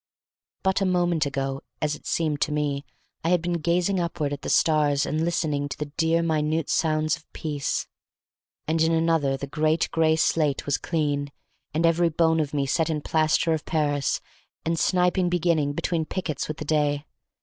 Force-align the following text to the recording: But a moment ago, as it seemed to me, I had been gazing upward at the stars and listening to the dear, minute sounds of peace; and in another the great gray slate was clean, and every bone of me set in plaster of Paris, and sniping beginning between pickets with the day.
But 0.63 0.81
a 0.81 0.85
moment 0.85 1.27
ago, 1.27 1.61
as 1.79 1.93
it 1.93 2.07
seemed 2.07 2.41
to 2.41 2.51
me, 2.51 2.85
I 3.23 3.29
had 3.29 3.39
been 3.39 3.59
gazing 3.61 3.99
upward 3.99 4.33
at 4.33 4.41
the 4.41 4.49
stars 4.49 5.05
and 5.05 5.23
listening 5.23 5.69
to 5.69 5.77
the 5.77 5.91
dear, 5.95 6.23
minute 6.23 6.71
sounds 6.71 7.15
of 7.15 7.31
peace; 7.33 7.85
and 8.67 8.81
in 8.81 8.91
another 8.93 9.37
the 9.37 9.45
great 9.45 9.91
gray 9.91 10.15
slate 10.15 10.65
was 10.65 10.79
clean, 10.79 11.31
and 11.71 11.85
every 11.85 12.09
bone 12.09 12.39
of 12.39 12.51
me 12.51 12.65
set 12.65 12.89
in 12.89 13.01
plaster 13.01 13.53
of 13.53 13.63
Paris, 13.65 14.21
and 14.65 14.79
sniping 14.79 15.29
beginning 15.29 15.73
between 15.73 16.05
pickets 16.05 16.47
with 16.47 16.57
the 16.57 16.65
day. 16.65 17.05